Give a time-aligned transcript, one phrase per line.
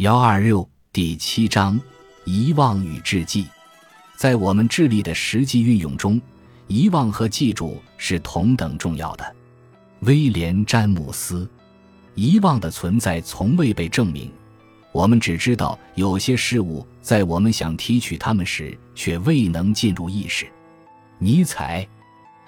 [0.00, 1.78] 幺二六第七章
[2.24, 3.46] 遗忘与志记，
[4.16, 6.18] 在我们智力的实际运用中，
[6.68, 9.36] 遗忘和记住是同等重要的。
[9.98, 11.46] 威廉·詹姆斯，
[12.14, 14.32] 遗忘的存在从未被证明，
[14.90, 20.46] 我们只知道有些事物在我们想提取它们时却未能进入意识。
[21.18, 21.86] 尼采，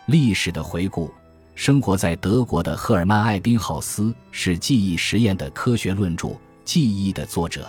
[0.07, 1.13] 历史的回顾。
[1.55, 6.35] 生活在德国的赫尔曼·艾宾浩斯是记忆实验的科学论著。
[6.65, 7.69] 记忆的作者，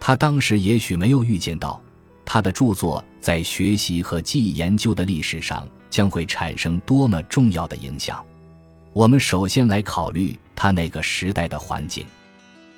[0.00, 1.80] 他当时也许没有预见到，
[2.24, 8.24] 他的著作在学习和记忆研究的历史上将会产生多么重要的影响。
[8.92, 12.04] 我们首先来考虑他那个时代的环境。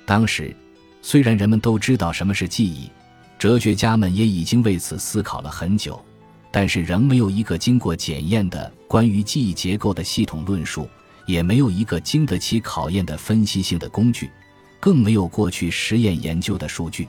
[0.05, 0.55] 当时，
[1.01, 2.89] 虽然人们都知道什么是记忆，
[3.37, 6.03] 哲学家们也已经为此思考了很久，
[6.51, 10.89] 但是仍没有一个经过检验的关于记忆结构的系统论述，
[11.25, 14.29] 也没有一个经得起考验的分析性的工具。
[14.79, 17.07] 更没有过去实验研究的数据，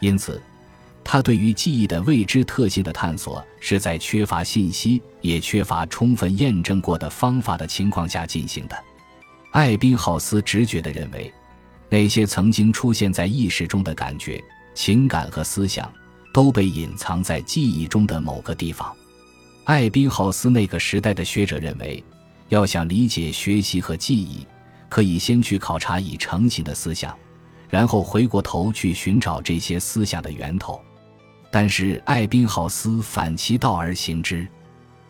[0.00, 0.40] 因此，
[1.02, 8.76] 他对于记忆的未知特性的探索是在缺乏信息也缺乏充分验证过的方法的情况下进行的。
[9.52, 11.32] 艾宾浩斯直觉地认为，
[11.88, 14.42] 那些曾经出现在意识中的感觉、
[14.74, 15.90] 情感和思想，
[16.32, 18.94] 都被隐藏在记忆中的某个地方。
[19.64, 22.02] 艾宾浩斯那个时代的学者认为，
[22.48, 24.46] 要想理解学习和记忆。
[24.90, 27.16] 可以先去考察已成型的思想，
[27.70, 30.78] 然后回过头去寻找这些思想的源头。
[31.50, 34.46] 但是艾宾浩斯反其道而行之，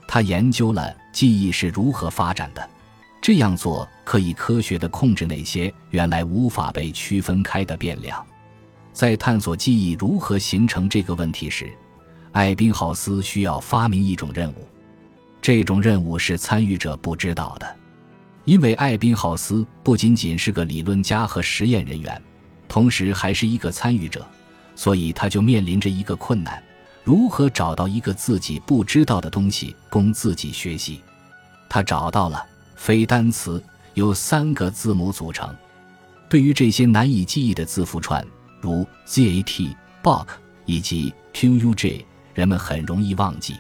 [0.07, 2.71] 他研究了记忆是如何发展的。
[3.23, 8.25] 这样做可以科学地控制那些原来无法被区分开的变量。
[8.93, 11.71] 在探索记忆如何形成这个问题时，
[12.33, 14.67] 艾宾浩斯需要发明一种任务。
[15.43, 17.77] 这种任务是参与者不知道的。
[18.45, 22.21] 因为艾宾浩斯不仅仅是个理论家和实验人员，
[22.69, 24.27] 同时还是一个参与者，
[24.75, 26.63] 所以他就面临着一个困难：
[27.05, 31.01] 如何找到一个自己不知道的东西供自己学习？
[31.69, 32.45] 他找到了，
[32.77, 33.63] 非单词
[33.95, 35.55] 由三个字母组成。
[36.29, 38.25] 对于这些难以记忆的字符串，
[38.61, 40.27] 如 zat、bok
[40.65, 43.55] 以及 quj，人们很容易忘记。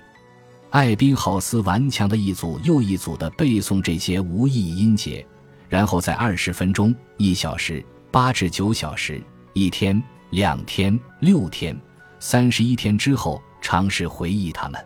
[0.70, 5.26] 艾宾浩斯顽强的一组又一组的背诵这些无意义音节，
[5.68, 9.20] 然后在二十分钟、一小时、八至九小时、
[9.52, 11.76] 一天、两天、六天、
[12.20, 14.80] 三十一天之后尝试回忆它们。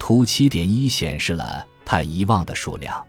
[0.00, 3.00] 图七点一显示了他遗忘的数量。